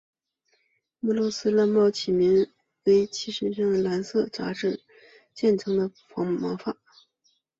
[1.01, 2.49] 俄罗斯蓝猫起名
[2.85, 4.79] 为其身上蓝色间杂银色
[5.35, 5.91] 渐层的
[6.39, 6.75] 毛发。